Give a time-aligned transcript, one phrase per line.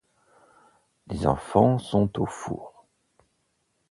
[1.09, 2.87] Les enfants sont aux fours.